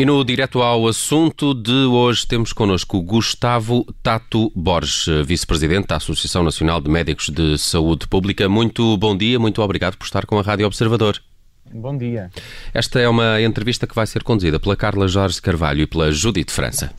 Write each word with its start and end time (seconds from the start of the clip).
E 0.00 0.04
no 0.06 0.24
direto 0.24 0.62
ao 0.62 0.88
assunto 0.88 1.52
de 1.52 1.84
hoje 1.84 2.26
temos 2.26 2.54
connosco 2.54 3.02
Gustavo 3.02 3.84
Tato 4.02 4.50
Borges, 4.56 5.04
vice-presidente 5.26 5.88
da 5.88 5.96
Associação 5.96 6.42
Nacional 6.42 6.80
de 6.80 6.88
Médicos 6.88 7.28
de 7.28 7.58
Saúde 7.58 8.08
Pública. 8.08 8.48
Muito 8.48 8.96
bom 8.96 9.14
dia, 9.14 9.38
muito 9.38 9.60
obrigado 9.60 9.98
por 9.98 10.06
estar 10.06 10.24
com 10.24 10.38
a 10.38 10.42
Rádio 10.42 10.66
Observador. 10.66 11.20
Bom 11.70 11.98
dia. 11.98 12.30
Esta 12.72 12.98
é 12.98 13.06
uma 13.10 13.42
entrevista 13.42 13.86
que 13.86 13.94
vai 13.94 14.06
ser 14.06 14.22
conduzida 14.22 14.58
pela 14.58 14.74
Carla 14.74 15.06
Jorge 15.06 15.42
Carvalho 15.42 15.82
e 15.82 15.86
pela 15.86 16.10
Judite 16.10 16.50
França. 16.50 16.94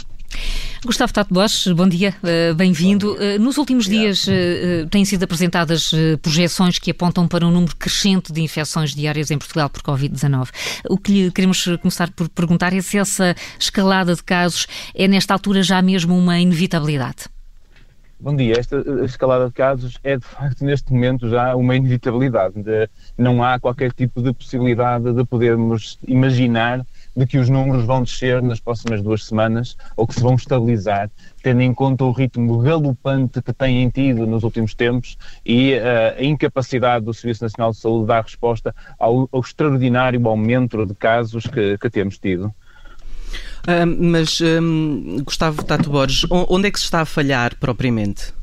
Gustavo 0.84 1.14
Tato 1.14 1.32
Borges, 1.32 1.72
bom 1.74 1.88
dia, 1.88 2.12
uh, 2.24 2.56
bem-vindo. 2.56 3.14
Uh, 3.14 3.40
nos 3.40 3.60
últimos 3.60 3.86
dias 3.86 4.26
uh, 4.26 4.88
têm 4.90 5.06
sido 5.06 5.22
apresentadas 5.22 5.92
projeções 6.24 6.80
que 6.80 6.90
apontam 6.90 7.28
para 7.28 7.46
um 7.46 7.52
número 7.52 7.76
crescente 7.76 8.34
de 8.34 8.42
infecções 8.42 8.96
diárias 8.96 9.30
em 9.30 9.38
Portugal 9.38 9.70
por 9.70 9.84
Covid-19. 9.84 10.50
O 10.90 10.98
que 10.98 11.12
lhe 11.12 11.32
queremos 11.32 11.64
começar 11.84 12.10
por 12.10 12.28
perguntar 12.30 12.74
é 12.74 12.82
se 12.82 12.98
essa 12.98 13.36
escalada 13.60 14.16
de 14.16 14.24
casos 14.24 14.66
é, 14.96 15.08
nesta 15.08 15.36
altura, 15.36 15.62
já 15.62 15.80
mesmo 15.84 16.18
uma 16.18 16.40
inevitabilidade. 16.40 17.28
Bom 18.20 18.36
dia. 18.36 18.56
Esta 18.58 18.78
escalada 19.04 19.48
de 19.48 19.54
casos 19.54 20.00
é, 20.04 20.18
de 20.18 20.26
facto, 20.26 20.66
neste 20.66 20.92
momento 20.92 21.30
já 21.30 21.56
uma 21.56 21.76
inevitabilidade. 21.76 22.62
De, 22.62 22.90
não 23.16 23.44
há 23.44 23.60
qualquer 23.60 23.92
tipo 23.94 24.20
de 24.22 24.34
possibilidade 24.34 25.14
de 25.14 25.26
podermos 25.26 26.00
imaginar 26.08 26.84
de 27.16 27.26
que 27.26 27.38
os 27.38 27.50
números 27.50 27.86
vão 27.86 28.04
descer 28.04 28.42
nas 28.42 28.60
próximas 28.60 29.02
duas 29.02 29.26
semanas 29.26 29.76
ou 29.96 30.08
que 30.08 30.14
se 30.16 30.22
vão 30.22 30.36
estabilizar, 30.36 31.10
tendo 31.44 31.62
em 31.62 31.74
conta 31.74 32.04
o 32.04 32.12
ritmo 32.12 32.60
galopante 32.60 33.42
que 33.42 33.54
têm 33.54 33.90
tido 33.90 34.26
nos 34.26 34.44
últimos 34.44 34.74
tempos 34.74 35.18
e 35.46 35.74
uh, 35.74 36.20
a 36.20 36.24
incapacidade 36.24 37.06
do 37.06 37.14
Serviço 37.14 37.44
Nacional 37.44 37.72
de 37.72 37.78
Saúde 37.78 38.02
de 38.02 38.08
dar 38.08 38.24
resposta 38.24 38.76
ao, 38.98 39.28
ao 39.32 39.40
extraordinário 39.42 40.26
aumento 40.28 40.86
de 40.86 40.94
casos 40.96 41.46
que, 41.46 41.78
que 41.78 41.90
temos 41.90 42.18
tido. 42.18 42.54
mas, 43.98 44.40
um, 44.42 45.22
Gustavo 45.24 45.64
Tato 45.64 45.90
Borges, 45.90 46.26
onde 46.30 46.68
é 46.68 46.72
que 46.72 46.80
se 46.80 46.86
está 46.86 47.02
a 47.02 47.06
falhar 47.06 47.56
propriamente? 47.60 48.34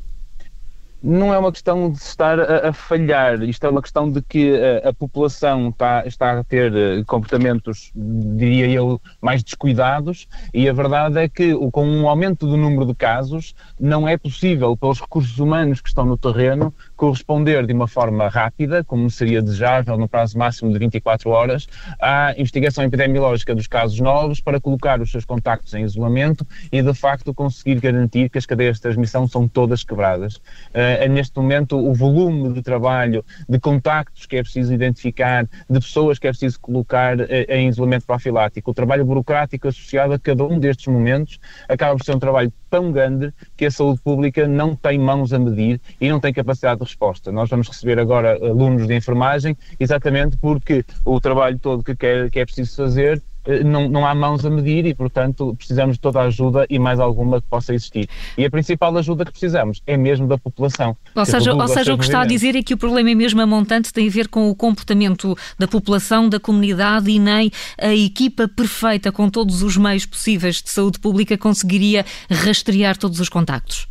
Não 1.01 1.33
é 1.33 1.37
uma 1.37 1.51
questão 1.51 1.91
de 1.91 1.97
estar 1.97 2.39
a, 2.39 2.69
a, 2.69 2.73
falhar, 2.73 3.41
isto 3.43 3.65
é 3.65 3.69
uma 3.69 3.81
questão 3.81 4.11
de 4.11 4.21
que 4.21 4.53
a, 4.83 4.89
a 4.89 4.93
população 4.93 5.69
está, 5.69 6.05
está, 6.05 6.39
a 6.39 6.43
ter 6.43 6.75
eh, 6.75 7.03
comportamentos, 7.05 7.91
diria 7.95 8.67
eu, 8.67 9.01
mais 9.21 9.41
descuidados 9.41 10.27
e 10.53 10.67
a 10.67 10.73
verdade 10.73 11.17
é 11.17 11.29
que 11.29 11.53
com 11.71 11.87
um 11.87 12.07
aumento 12.07 12.45
do 12.45 12.57
número 12.57 12.85
de 12.85 12.93
casos 12.93 13.55
não 13.79 14.07
é 14.07 14.17
possível 14.17 14.75
para 14.75 14.89
os 14.89 14.99
recursos 14.99 15.39
humanos 15.39 15.81
que 15.81 15.89
estão 15.89 16.05
no 16.05 16.17
terreno 16.17 16.73
corresponder 16.99 17.65
de 17.65 17.71
uma 17.71 17.87
forma 17.87 18.27
rápida, 18.27 18.83
como 18.83 19.09
seria 19.09 19.41
desejável 19.41 19.97
no 19.97 20.05
prazo 20.05 20.37
máximo 20.37 20.69
de 20.69 20.77
24 20.77 21.29
horas, 21.29 21.65
à 21.97 22.33
investigação 22.37 22.83
epidemiológica 22.83 23.55
dos 23.55 23.67
casos 23.67 24.01
novos 24.01 24.41
para 24.41 24.59
colocar 24.59 24.99
os 24.99 25.09
seus 25.09 25.23
contactos 25.23 25.73
em 25.73 25.85
isolamento 25.85 26.45
e 26.69 26.81
de 26.81 26.93
facto 26.93 27.33
conseguir 27.33 27.79
garantir 27.79 28.29
que 28.29 28.37
as 28.37 28.45
cadeias 28.45 28.75
de 28.75 28.81
transmissão 28.81 29.29
são 29.29 29.47
todas 29.47 29.81
quebradas. 29.81 30.35
Uh, 30.35 31.09
neste 31.09 31.37
momento 31.37 31.77
o 31.77 31.93
volume 31.93 32.51
de 32.51 32.61
trabalho, 32.61 33.23
de 33.47 33.57
contactos 33.61 34.25
que 34.25 34.35
é 34.35 34.43
preciso 34.43 34.73
identificar, 34.73 35.47
de 35.69 35.79
pessoas 35.79 36.19
que 36.19 36.27
é 36.27 36.31
preciso 36.31 36.59
colocar 36.59 37.17
eh, 37.21 37.45
em 37.47 37.69
isolamento 37.69 38.05
profilático. 38.05 38.71
O 38.71 38.73
trabalho 38.73 39.05
burocrático 39.05 39.69
associado 39.69 40.11
a 40.11 40.19
cada 40.19 40.43
um 40.43 40.59
destes 40.59 40.87
momentos 40.87 41.39
acaba 41.69 41.95
por 41.95 42.03
ser 42.03 42.13
um 42.13 42.19
trabalho 42.19 42.51
tão 42.69 42.91
grande 42.91 43.33
que 43.55 43.65
a 43.65 43.71
saúde 43.71 44.01
pública 44.01 44.47
não 44.47 44.75
tem 44.75 44.99
mãos 44.99 45.33
a 45.33 45.39
medir 45.39 45.79
e 45.99 46.09
não 46.09 46.19
tem 46.19 46.33
capacidade 46.33 46.79
de 46.79 46.88
resposta. 46.89 47.31
Nós 47.31 47.49
vamos 47.49 47.67
receber 47.67 47.99
agora 47.99 48.33
alunos 48.35 48.87
de 48.87 48.95
enfermagem 48.95 49.57
exatamente 49.79 50.37
porque 50.37 50.83
o 51.05 51.19
trabalho 51.19 51.57
todo 51.57 51.83
que, 51.83 51.95
quer, 51.95 52.29
que 52.29 52.39
é 52.39 52.45
preciso 52.45 52.75
fazer 52.75 53.21
eh, 53.45 53.63
não, 53.63 53.89
não 53.89 54.05
há 54.05 54.13
mãos 54.13 54.45
a 54.45 54.49
medir 54.49 54.85
e, 54.85 54.93
portanto, 54.93 55.55
precisamos 55.55 55.95
de 55.95 56.01
toda 56.01 56.19
a 56.19 56.23
ajuda 56.23 56.65
e 56.69 56.77
mais 56.77 56.99
alguma 56.99 57.41
que 57.41 57.47
possa 57.47 57.73
existir. 57.73 58.07
E 58.37 58.45
a 58.45 58.49
principal 58.49 58.95
ajuda 58.97 59.25
que 59.25 59.31
precisamos 59.31 59.81
é 59.87 59.97
mesmo 59.97 60.27
da 60.27 60.37
população. 60.37 60.95
Ou 61.15 61.25
seja, 61.25 61.53
ou 61.53 61.67
seja 61.67 61.93
o 61.93 61.97
que 61.97 62.03
está 62.03 62.21
a 62.21 62.25
dizer 62.25 62.55
é 62.55 62.61
que 62.61 62.73
o 62.73 62.77
problema 62.77 63.09
é 63.09 63.15
mesmo 63.15 63.41
a 63.41 63.47
montante, 63.47 63.91
tem 63.91 64.07
a 64.07 64.11
ver 64.11 64.27
com 64.27 64.49
o 64.49 64.55
comportamento 64.55 65.35
da 65.57 65.67
população, 65.67 66.29
da 66.29 66.39
comunidade 66.39 67.09
e 67.09 67.19
nem 67.19 67.51
a 67.81 67.93
equipa 67.93 68.47
perfeita 68.47 69.11
com 69.11 69.29
todos 69.29 69.63
os 69.63 69.77
meios 69.77 70.05
possíveis 70.05 70.61
de 70.61 70.69
saúde 70.69 70.99
pública 70.99 71.37
conseguiria 71.37 72.05
rastrear 72.29 72.97
todos 72.97 73.19
os 73.19 73.29
contactos. 73.29 73.88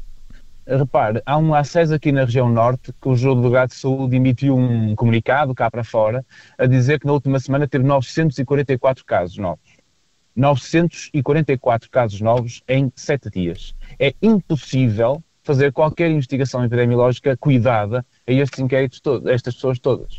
Repare, 0.76 1.22
há 1.24 1.38
um 1.38 1.54
acesso 1.54 1.94
aqui 1.94 2.12
na 2.12 2.24
região 2.24 2.48
norte 2.50 2.92
que 3.00 3.08
o 3.08 3.14
delegado 3.14 3.70
de 3.70 3.76
saúde 3.76 4.16
emitiu 4.16 4.54
um 4.54 4.94
comunicado 4.94 5.54
cá 5.54 5.70
para 5.70 5.82
fora 5.82 6.24
a 6.58 6.66
dizer 6.66 7.00
que 7.00 7.06
na 7.06 7.14
última 7.14 7.40
semana 7.40 7.66
teve 7.66 7.84
944 7.84 9.02
casos 9.06 9.38
novos. 9.38 9.78
944 10.36 11.90
casos 11.90 12.20
novos 12.20 12.62
em 12.68 12.92
sete 12.94 13.30
dias. 13.30 13.74
É 13.98 14.14
impossível 14.20 15.22
fazer 15.42 15.72
qualquer 15.72 16.10
investigação 16.10 16.62
epidemiológica 16.62 17.34
cuidada 17.36 18.04
a 18.26 18.32
estes 18.32 18.60
inquéritos, 18.60 19.00
a 19.26 19.32
estas 19.32 19.54
pessoas 19.54 19.78
todas. 19.78 20.18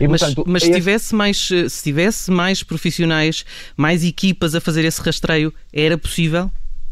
E, 0.00 0.08
mas, 0.08 0.20
portanto, 0.22 0.44
mas 0.46 0.62
se, 0.62 0.72
tivesse 0.72 1.14
mais, 1.14 1.38
se 1.38 1.82
tivesse 1.82 2.30
mais 2.30 2.62
profissionais, 2.62 3.44
mais 3.76 4.02
equipas 4.02 4.54
a 4.54 4.60
fazer 4.60 4.84
esse 4.84 5.00
rastreio, 5.02 5.52
era 5.72 5.96
possível? 5.96 6.50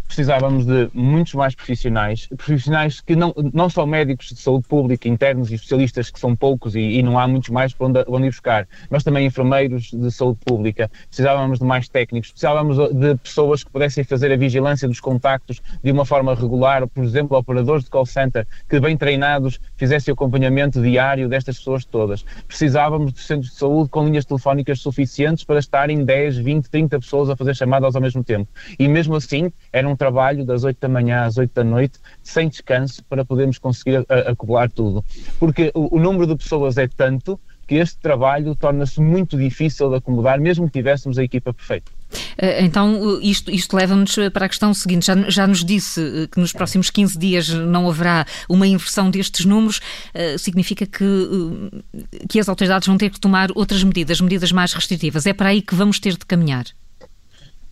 Precisávamos 0.08 0.64
de 0.64 0.90
muitos 0.92 1.34
mais 1.34 1.54
profissionais, 1.54 2.26
profissionais 2.36 3.00
que 3.00 3.14
não, 3.14 3.32
não 3.52 3.68
são 3.68 3.86
médicos 3.86 4.30
de 4.30 4.40
saúde 4.40 4.66
pública, 4.66 5.06
internos 5.06 5.52
e 5.52 5.54
especialistas, 5.54 6.10
que 6.10 6.18
são 6.18 6.34
poucos 6.34 6.74
e, 6.74 6.80
e 6.80 7.02
não 7.02 7.18
há 7.18 7.28
muitos 7.28 7.50
mais 7.50 7.72
para 7.72 7.86
onde, 7.86 8.04
onde, 8.08 8.26
ir 8.26 8.30
buscar, 8.30 8.66
mas 8.90 9.04
também 9.04 9.26
enfermeiros 9.26 9.90
de 9.92 10.10
saúde 10.10 10.38
pública. 10.44 10.90
Precisávamos 11.06 11.58
de 11.58 11.64
mais 11.64 11.88
técnicos, 11.88 12.30
precisávamos 12.30 12.76
de 12.94 13.14
pessoas 13.16 13.62
que 13.62 13.70
pudessem 13.70 14.02
fazer 14.02 14.32
a 14.32 14.36
vigilância 14.36 14.88
dos 14.88 14.98
contactos 14.98 15.60
de 15.84 15.92
uma 15.92 16.04
forma 16.04 16.34
regular, 16.34 16.86
por 16.88 17.04
exemplo, 17.04 17.36
operadores 17.36 17.84
de 17.84 17.90
call 17.90 18.06
center 18.06 18.46
que, 18.68 18.80
bem 18.80 18.96
treinados, 18.96 19.60
fizessem 19.76 20.10
o 20.10 20.14
acompanhamento 20.14 20.80
diário 20.80 21.28
destas 21.28 21.58
pessoas 21.58 21.84
todas. 21.84 22.24
Precisávamos 22.46 23.12
de 23.12 23.20
centros 23.20 23.50
de 23.50 23.56
saúde 23.56 23.90
com 23.90 24.04
linhas 24.04 24.24
telefónicas 24.24 24.80
suficientes 24.80 25.44
para 25.44 25.58
estarem 25.58 26.04
10, 26.04 26.38
20, 26.38 26.70
30 26.70 26.98
pessoas 26.98 27.28
a 27.28 27.36
fazer 27.36 27.54
chamadas 27.54 27.94
ao 27.94 28.00
mesmo 28.00 28.24
tempo. 28.24 28.48
E 28.78 28.88
mesmo 28.88 29.14
assim, 29.14 29.52
eram 29.72 29.97
trabalho 29.98 30.44
das 30.44 30.64
8 30.64 30.78
da 30.80 30.88
manhã 30.88 31.24
às 31.24 31.36
8 31.36 31.50
da 31.52 31.64
noite, 31.64 31.98
sem 32.22 32.48
descanso, 32.48 33.04
para 33.04 33.24
podermos 33.24 33.58
conseguir 33.58 34.06
acumular 34.08 34.70
tudo. 34.70 35.04
Porque 35.38 35.70
o, 35.74 35.96
o 35.96 36.00
número 36.00 36.26
de 36.26 36.36
pessoas 36.36 36.78
é 36.78 36.88
tanto 36.88 37.38
que 37.68 37.74
este 37.74 37.98
trabalho 37.98 38.56
torna-se 38.56 38.98
muito 38.98 39.36
difícil 39.36 39.90
de 39.90 39.96
acomodar, 39.96 40.40
mesmo 40.40 40.66
que 40.66 40.72
tivéssemos 40.72 41.18
a 41.18 41.22
equipa 41.22 41.52
perfeita. 41.52 41.92
Eh, 42.38 42.64
então, 42.64 43.20
isto, 43.20 43.50
isto 43.50 43.76
leva-nos 43.76 44.16
para 44.32 44.46
a 44.46 44.48
questão 44.48 44.72
seguinte: 44.72 45.06
já, 45.06 45.14
já, 45.28 45.46
nos 45.46 45.62
disse 45.62 46.00
eh, 46.00 46.26
que 46.26 46.40
nos 46.40 46.52
próximos 46.52 46.88
15 46.88 47.18
dias 47.18 47.48
não 47.50 47.88
haverá 47.88 48.26
uma 48.48 48.66
inversão 48.66 49.10
destes 49.10 49.44
números, 49.44 49.78
uh, 50.14 50.38
significa 50.38 50.86
que, 50.86 51.04
que 52.26 52.40
as 52.40 52.48
autoridades 52.48 52.88
vão 52.88 52.96
ter 52.96 53.10
que 53.10 53.20
tomar 53.20 53.50
outras 53.54 53.84
medidas, 53.84 54.18
medidas 54.20 54.50
mais 54.50 54.72
restritivas. 54.72 55.26
É 55.26 55.34
para 55.34 55.50
aí 55.50 55.60
que 55.60 55.74
vamos 55.74 56.00
ter 56.00 56.12
de 56.12 56.24
caminhar. 56.24 56.64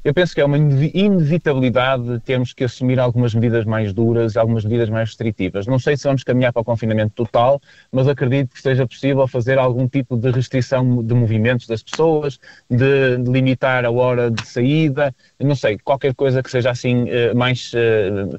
Eu 0.07 0.15
penso 0.15 0.37
que 0.37 0.41
é 0.41 0.45
uma 0.45 0.57
inevitabilidade 0.57 2.21
termos 2.21 2.53
que 2.53 2.63
assumir 2.63 3.01
algumas 3.01 3.35
medidas 3.35 3.65
mais 3.65 3.93
duras, 3.93 4.37
algumas 4.37 4.65
medidas 4.65 4.89
mais 4.89 5.09
restritivas. 5.09 5.67
Não 5.67 5.81
sei 5.81 5.97
se 5.97 6.05
vamos 6.05 6.23
caminhar 6.23 6.53
para 6.53 6.63
o 6.63 6.65
confinamento 6.65 7.13
total, 7.13 7.61
mas 7.91 8.07
acredito 8.07 8.55
que 8.55 8.63
seja 8.63 8.87
possível 8.87 9.27
fazer 9.27 9.59
algum 9.59 9.89
tipo 9.89 10.17
de 10.17 10.31
restrição 10.31 11.03
de 11.03 11.13
movimentos 11.13 11.67
das 11.67 11.83
pessoas, 11.83 12.39
de, 12.71 13.17
limitar 13.17 13.85
a 13.85 13.91
hora 13.91 14.31
de 14.31 14.47
saída, 14.47 15.13
não 15.41 15.57
sei, 15.57 15.77
qualquer 15.77 16.15
coisa 16.15 16.41
que 16.41 16.53
seja 16.53 16.71
assim 16.71 17.11
eh, 17.11 17.35
mais 17.35 17.73
eh, 17.75 18.39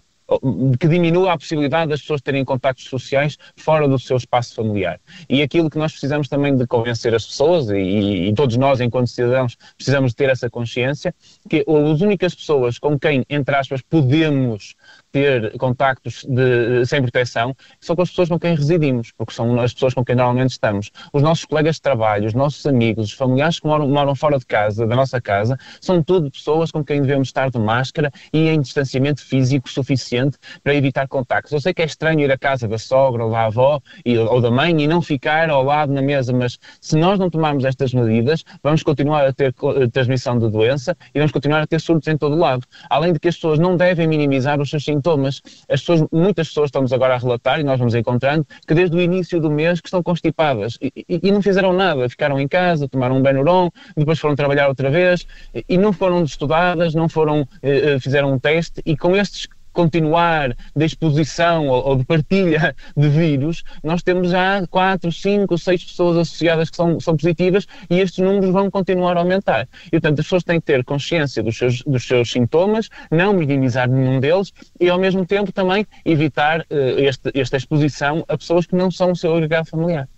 que 0.80 0.88
diminua 0.88 1.34
a 1.34 1.38
possibilidade 1.38 1.90
das 1.90 2.02
pessoas 2.02 2.22
terem 2.22 2.44
contactos 2.44 2.86
sociais 2.86 3.38
fora 3.56 3.88
do 3.88 3.98
seu 3.98 4.18
espaço 4.18 4.56
familiar. 4.56 5.00
E 5.30 5.42
aquilo 5.42 5.70
que 5.70 5.78
nós 5.78 5.92
precisamos 5.92 6.28
também 6.28 6.56
de 6.56 6.68
convencer 6.68 7.16
as 7.16 7.26
pessoas, 7.26 7.70
e, 7.70 8.30
e 8.30 8.34
todos 8.34 8.58
nós, 8.58 8.82
enquanto 8.82 9.08
cidadãos, 9.08 9.56
precisamos 9.76 10.14
ter 10.14 10.30
essa 10.30 10.50
consciência, 10.50 11.16
que 11.50 11.66
as 11.68 12.02
únicas 12.02 12.36
pessoas 12.36 12.78
com 12.78 13.00
quem, 13.00 13.26
entre 13.30 13.56
aspas, 13.56 13.82
podemos 13.82 14.76
ter 15.18 15.58
contactos 15.58 16.24
de, 16.30 16.86
sem 16.86 17.02
proteção 17.02 17.56
são 17.82 17.96
com 17.96 18.04
as 18.04 18.10
pessoas 18.10 18.30
com 18.30 18.40
quem 18.40 18.56
residimos, 18.56 19.12
porque 19.18 19.34
são 19.34 19.60
as 19.60 19.74
pessoas 19.74 19.96
com 19.96 20.06
quem 20.06 20.16
normalmente 20.16 20.52
estamos. 20.52 20.92
Os 21.12 21.24
nossos 21.24 21.44
colegas 21.46 21.78
de 21.78 21.82
trabalho, 21.82 22.28
os 22.28 22.36
nossos 22.36 22.64
amigos, 22.68 23.08
os 23.08 23.14
familiares 23.14 23.60
que 23.60 23.66
moram, 23.66 23.88
moram 23.90 24.14
fora 24.14 24.38
de 24.38 24.46
casa, 24.46 24.86
da 24.86 24.96
nossa 24.96 25.20
casa, 25.20 25.58
são 25.82 26.04
tudo 26.04 26.30
pessoas 26.30 26.72
com 26.72 26.84
quem 26.84 27.02
devemos 27.02 27.30
estar 27.30 27.50
de 27.50 27.58
máscara 27.58 28.12
e 28.32 28.48
em 28.48 28.62
distanciamento 28.62 29.26
físico 29.26 29.68
suficiente 29.68 30.38
para 30.64 30.76
evitar 30.76 31.08
contactos. 31.08 31.52
Eu 31.52 31.62
sei 31.62 31.74
que 31.74 31.82
é 31.82 31.86
estranho 31.86 32.20
ir 32.20 32.32
à 32.32 32.38
casa 32.38 32.68
da 32.68 32.78
sogra 32.78 33.26
ou 33.26 33.32
da 33.32 33.46
avó 33.46 33.82
e, 34.06 34.16
ou 34.20 34.40
da 34.40 34.52
mãe 34.52 34.80
e 34.80 34.88
não 34.88 35.02
ficar 35.02 35.50
ao 35.50 35.64
lado 35.64 35.92
na 35.92 36.02
mesa, 36.02 36.32
mas 36.32 36.60
se 36.80 36.96
nós 36.96 37.18
não 37.18 37.28
tomarmos 37.28 37.66
estas 37.66 37.92
medidas, 37.92 38.44
vamos 38.62 38.84
continuar 38.84 39.26
a 39.26 39.34
ter 39.34 39.52
transmissão 39.92 40.38
de 40.38 40.48
doença 40.52 40.96
e 41.16 41.18
vamos 41.18 41.32
continuar 41.32 41.62
a 41.62 41.68
ter 41.68 41.82
surtos 41.82 42.08
em 42.08 42.16
todo 42.16 42.36
o 42.36 42.40
lado. 42.40 42.64
Além 42.88 43.14
de 43.14 43.20
que 43.20 43.30
as 43.30 43.36
pessoas 43.36 43.58
não 43.58 43.76
devem 43.76 44.08
minimizar 44.08 44.62
os 44.62 44.70
seus 44.70 44.86
sintomas 44.86 45.07
sintomas. 45.08 45.42
As 45.70 45.80
pessoas, 45.82 46.04
muitas 46.12 46.48
pessoas 46.50 46.68
estamos 46.68 46.92
agora 46.92 47.16
a 47.16 47.18
relatar, 47.18 47.60
e 47.60 47.64
nós 47.64 47.80
vamos 47.80 47.96
encontrando, 47.96 48.46
que 48.68 48.74
desde 48.74 48.96
o 48.96 49.02
início 49.02 49.40
do 49.40 49.50
mês 49.50 49.80
que 49.80 49.88
estão 49.88 50.04
constipadas 50.04 50.78
e, 50.82 50.92
e, 51.08 51.20
e 51.24 51.32
não 51.32 51.42
fizeram 51.42 51.72
nada, 51.74 52.10
ficaram 52.10 52.40
em 52.40 52.48
casa, 52.48 52.88
tomaram 52.88 53.18
um 53.18 53.22
Benuron, 53.22 53.70
depois 53.96 54.20
foram 54.20 54.36
trabalhar 54.36 54.68
outra 54.68 54.90
vez 54.90 55.26
e 55.68 55.78
não 55.78 55.94
foram 55.94 56.24
estudadas, 56.24 56.94
não 56.94 57.08
foram, 57.08 57.48
eh, 57.62 57.94
eh, 57.94 58.00
fizeram 58.00 58.34
um 58.34 58.40
teste 58.40 58.82
e 58.86 58.98
com 58.98 59.16
estes 59.16 59.48
continuar 59.78 60.58
de 60.76 60.86
exposição 60.86 61.68
ou, 61.68 61.90
ou, 61.90 61.96
de 61.98 62.04
partilha 62.04 62.76
de 62.98 63.08
vírus, 63.10 63.64
nós 63.84 64.02
temos 64.02 64.32
já 64.32 64.66
4, 64.66 65.12
5, 65.12 65.56
6 65.56 65.84
pessoas 65.84 66.18
associadas 66.18 66.72
que 66.72 66.76
são, 66.76 67.00
são 67.00 67.16
positivas 67.16 67.68
e 67.88 68.00
estes 68.00 68.26
números 68.26 68.50
vão 68.50 68.72
continuar 68.72 69.16
a 69.18 69.20
aumentar. 69.20 69.68
E, 69.86 69.92
portanto, 69.92 70.20
as 70.20 70.26
pessoas 70.26 70.44
têm 70.44 70.60
que 70.60 70.66
ter 70.66 70.84
consciência 70.84 71.44
dos 71.44 71.56
seus, 71.56 71.84
dos 71.84 72.08
seus 72.08 72.32
sintomas, 72.32 72.90
não 73.12 73.34
minimizar 73.34 73.88
nenhum 73.88 74.20
deles 74.20 74.52
e, 74.80 74.90
ao 74.90 74.98
mesmo 74.98 75.24
tempo, 75.28 75.52
também 75.52 75.86
evitar 76.04 76.62
uh, 76.62 76.66
este, 76.98 77.32
esta 77.36 77.58
exposição 77.58 78.26
a 78.28 78.36
pessoas 78.36 78.66
que 78.66 78.76
não 78.76 78.90
são 78.90 79.12
o 79.12 79.16
seu 79.16 79.36
agregado 79.36 79.70
familiar. 79.70 80.10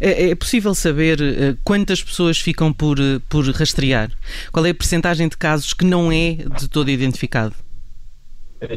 É, 0.00 0.30
é 0.30 0.34
possível 0.36 0.76
saber 0.76 1.20
uh, 1.20 1.58
quantas 1.64 2.00
pessoas 2.00 2.38
ficam 2.38 2.72
por, 2.72 3.00
uh, 3.00 3.20
por 3.28 3.44
rastrear? 3.50 4.12
Qual 4.52 4.64
é 4.64 4.70
a 4.70 4.74
percentagem 4.74 5.28
de 5.28 5.36
casos 5.36 5.74
que 5.74 5.84
não 5.84 6.12
é 6.12 6.34
de 6.56 6.68
todo 6.68 6.88
identificado? 6.88 7.56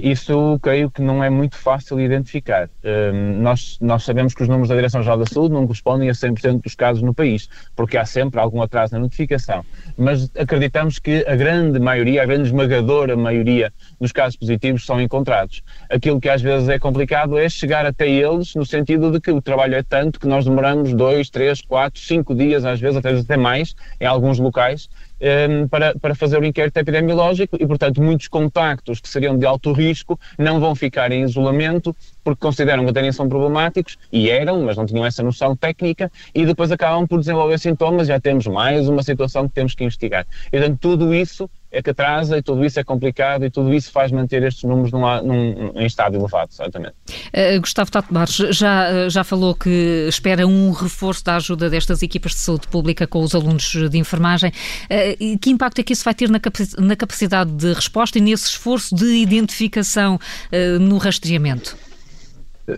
Isso 0.01 0.59
creio 0.61 0.89
que 0.89 1.01
não 1.01 1.23
é 1.23 1.29
muito 1.29 1.55
fácil 1.55 1.99
identificar. 1.99 2.69
Um, 2.83 3.41
nós, 3.41 3.77
nós 3.79 4.03
sabemos 4.03 4.33
que 4.33 4.41
os 4.41 4.47
números 4.47 4.69
da 4.69 4.75
Direção-Geral 4.75 5.19
da 5.19 5.25
Saúde 5.25 5.53
não 5.53 5.67
correspondem 5.67 6.09
a 6.09 6.13
100% 6.13 6.61
dos 6.61 6.73
casos 6.73 7.03
no 7.03 7.13
país, 7.13 7.47
porque 7.75 7.95
há 7.95 8.05
sempre 8.05 8.39
algum 8.39 8.61
atraso 8.61 8.93
na 8.93 8.99
notificação. 8.99 9.63
Mas 9.95 10.31
acreditamos 10.35 10.97
que 10.97 11.23
a 11.27 11.35
grande 11.35 11.79
maioria, 11.79 12.23
a 12.23 12.25
grande 12.25 12.47
esmagadora 12.47 13.15
maioria 13.15 13.71
dos 13.99 14.11
casos 14.11 14.35
positivos 14.35 14.85
são 14.85 14.99
encontrados. 14.99 15.61
Aquilo 15.89 16.19
que 16.19 16.29
às 16.29 16.41
vezes 16.41 16.67
é 16.67 16.79
complicado 16.79 17.38
é 17.38 17.47
chegar 17.47 17.85
até 17.85 18.09
eles, 18.09 18.55
no 18.55 18.65
sentido 18.65 19.11
de 19.11 19.19
que 19.19 19.31
o 19.31 19.41
trabalho 19.41 19.75
é 19.75 19.83
tanto 19.83 20.19
que 20.19 20.27
nós 20.27 20.45
demoramos 20.45 20.93
dois, 20.93 21.29
três, 21.29 21.61
quatro, 21.61 22.01
cinco 22.01 22.33
dias, 22.33 22.65
às 22.65 22.79
vezes, 22.79 22.97
até 23.05 23.38
mais, 23.38 23.75
em 24.01 24.05
alguns 24.05 24.39
locais, 24.39 24.89
um, 25.21 25.25
ehm, 25.25 25.67
para, 25.67 25.97
para 26.00 26.15
fazer 26.15 26.39
o 26.39 26.45
inquérito 26.45 26.77
epidemiológico 26.77 27.57
e, 27.59 27.65
portanto, 27.65 28.01
muitos 28.01 28.27
contactos 28.27 29.00
que 29.00 29.09
seriam 29.09 29.38
de 29.38 29.45
alto 29.45 29.71
risco 29.71 30.19
não 30.38 30.59
vão 30.59 30.75
ficar 30.75 31.12
em 31.12 31.23
isolamento 31.23 31.95
porque 32.23 32.41
consideram 32.41 32.83
que 32.83 32.89
até 32.89 33.12
são 33.12 33.29
problemáticos, 33.29 33.97
e 34.12 34.31
eram, 34.31 34.63
mas 34.63 34.75
não 34.75 34.85
tinham 34.85 35.06
essa 35.06 35.21
noção 35.21 35.56
técnica, 35.56 36.12
e 36.33 36.44
depois 36.44 36.71
acabam 36.71 37.07
por 37.07 37.19
desenvolver 37.19 37.59
sintomas, 37.59 38.07
já 38.07 38.19
temos 38.19 38.47
mais 38.47 38.89
uma 38.89 39.03
situação 39.03 39.47
que 39.47 39.53
temos 39.53 39.75
que 39.75 39.83
investigar. 39.83 40.25
E, 40.47 40.57
portanto, 40.57 40.79
tudo 40.81 41.13
isso 41.13 41.47
é 41.75 41.81
que 41.81 41.89
atrasa 41.89 42.38
e 42.38 42.42
tudo 42.42 42.63
isso 42.63 42.80
é 42.80 42.83
complicado 42.83 43.44
e 43.45 43.50
tudo 43.50 43.74
isso 43.74 43.92
faz 43.92 44.10
manter 44.10 44.42
estes 44.44 44.63
números 44.63 44.94
num, 44.94 45.01
num, 45.24 45.72
em 45.75 45.86
estado 45.86 46.16
elevado, 46.16 46.54
certamente. 46.54 46.94
Uh, 47.07 47.60
Gustavo 47.60 47.92
Tato 47.92 48.13
Barros 48.13 48.38
já, 48.51 48.89
eh, 48.89 49.10
já 49.10 49.25
falou 49.25 49.54
que 49.54 50.06
espera 50.07 50.48
um 50.48 50.72
reforço 50.72 51.24
da 51.25 51.36
ajuda 51.36 51.69
destas 51.69 52.01
equipas 52.01 52.31
de 52.31 52.38
saúde 52.38 52.68
pública 52.69 53.06
com 53.06 53.22
os 53.22 53.36
alunos 53.36 53.75
de 53.89 53.98
enfermagem. 53.98 54.51
Uh, 54.86 55.38
que 55.38 55.50
impacto 55.50 55.80
é 55.80 55.83
que 55.83 55.92
isso 55.92 56.06
vai 56.06 56.13
ter 56.13 56.30
na, 56.30 56.95
capacidade 56.95 57.51
de 57.51 57.74
resposta 57.74 58.18
e 58.18 58.22
nesse 58.22 58.45
esforço 58.45 58.95
de 58.95 59.07
identificação 59.18 60.16
uh, 60.16 60.80
no 60.80 60.98
rastreamento? 60.98 61.84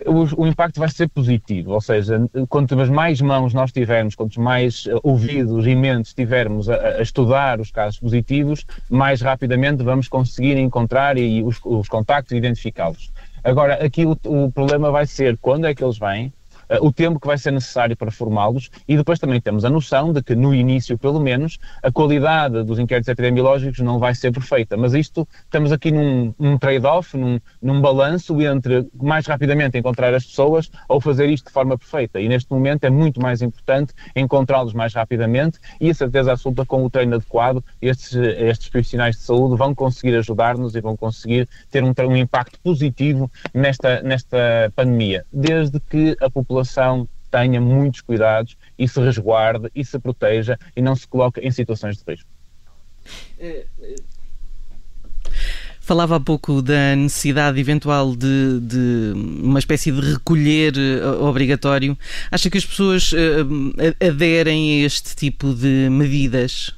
O, 0.06 0.44
o, 0.44 0.48
impacto 0.48 0.80
vai 0.80 0.90
ser 0.90 1.08
positivo, 1.10 1.72
ou 1.72 1.82
seja, 1.82 2.20
quanto 2.50 2.76
mais 2.92 3.22
mãos 3.22 3.54
nós 3.54 3.72
tivermos, 3.72 4.16
quanto 4.16 4.40
mais 4.42 4.86
eh, 4.88 4.94
ouvidos 5.02 5.66
e 5.66 5.76
mentes 5.76 6.14
tivermos 6.14 6.70
a, 6.70 6.76
a, 6.76 7.02
estudar 7.02 7.62
os 7.62 7.72
casos 7.72 8.00
positivos, 8.00 8.66
mais 8.90 9.22
rapidamente 9.22 9.84
vamos 9.84 10.08
conseguir 10.10 10.58
encontrar 10.58 11.18
e 11.18 11.42
os, 11.42 11.60
os 11.64 11.88
contactos 11.88 12.34
e 12.34 12.38
identificá-los. 12.38 13.12
Agora, 13.44 13.76
aqui 13.76 14.06
o, 14.06 14.18
o 14.26 14.52
problema 14.52 14.92
vai 14.92 15.06
ser 15.06 15.38
quando 15.38 15.66
é 15.66 15.74
que 15.74 15.84
eles 15.84 15.98
vêm, 15.98 16.34
o 16.82 16.92
tempo 16.92 17.20
que 17.20 17.28
vai 17.28 17.38
ser 17.38 17.52
necessário 17.52 17.96
para 17.96 18.12
formá-los 18.12 18.70
e 18.88 18.98
depois 18.98 19.20
também 19.20 19.40
temos 19.40 19.64
a 19.64 19.70
noção 19.70 20.12
de 20.12 20.22
que, 20.22 20.36
no 20.36 20.54
início, 20.54 20.98
pelo 20.98 21.20
menos, 21.20 21.58
a 21.82 21.92
qualidade 21.92 22.64
dos 22.64 22.78
inquéritos 22.80 23.08
epidemiológicos 23.08 23.80
não 23.80 24.00
vai 24.00 24.14
ser 24.14 24.32
perfeita. 24.32 24.76
Mas 24.76 24.94
isto, 24.94 25.28
estamos 25.44 25.72
aqui 25.72 25.92
num, 25.92 26.34
num 26.38 26.58
trade-off, 26.58 27.16
num, 27.16 27.40
num 27.62 27.82
balanço 27.82 28.40
entre 28.42 28.88
mais 28.94 29.26
rapidamente 29.26 29.78
encontrar 29.78 30.14
as 30.14 30.26
pessoas 30.26 30.70
ou 30.90 31.00
fazer 31.00 31.30
isto 31.30 31.48
de 31.48 31.54
forma 31.54 31.78
perfeita. 31.78 32.20
E 32.20 32.28
neste 32.28 32.52
momento 32.52 32.84
é 32.84 32.90
muito 32.90 33.22
mais 33.22 33.42
importante 33.42 33.94
encontrá-los 34.16 34.74
mais 34.74 34.94
rapidamente 34.94 35.60
e 35.80 35.90
a 35.90 35.94
certeza 35.94 36.34
absoluta 36.34 36.66
com 36.66 36.84
o 36.84 36.90
treino 36.90 37.16
adequado, 37.16 37.64
estes, 37.82 38.14
estes 38.14 38.70
profissionais 38.70 39.16
de 39.16 39.22
saúde 39.22 39.58
vão 39.58 39.74
conseguir 39.74 40.16
ajudar-nos 40.18 40.76
e 40.76 40.82
vão 40.82 40.98
conseguir 40.98 41.48
ter 41.72 41.84
um, 41.84 41.94
um 42.10 42.18
impacto 42.18 42.60
positivo 42.60 43.32
nesta, 43.54 44.02
nesta 44.02 44.72
pandemia, 44.76 45.26
desde 45.32 45.80
que 45.80 46.18
a 46.20 46.30
população 46.30 46.57
população 46.58 47.08
tenha 47.30 47.60
muitos 47.60 48.02
cuidados 48.02 48.58
e 48.80 48.88
se 48.88 49.00
resguarde 49.00 49.70
e 49.76 49.84
se 49.84 50.00
proteja 50.00 50.58
e 50.76 50.82
não 50.82 50.96
se 50.96 51.08
coloque 51.08 51.40
em 51.42 51.52
situações 51.52 51.98
de 51.98 52.04
risco. 52.08 52.30
Falava 55.80 56.18
há 56.18 56.20
pouco 56.20 56.62
da 56.62 56.96
necessidade 56.96 57.60
eventual 57.60 58.16
de, 58.16 58.60
de, 58.62 59.14
uma 59.16 59.60
espécie 59.60 59.92
de 59.92 60.02
recolher 60.02 60.74
eh, 60.78 61.06
obrigatório. 61.22 61.98
Acha 62.30 62.50
que 62.50 62.58
as 62.58 62.66
pessoas 62.66 63.14
uh, 63.14 64.06
aderem 64.06 64.82
a 64.82 64.86
este 64.86 65.16
tipo 65.16 65.54
de 65.54 65.88
medidas 65.90 66.74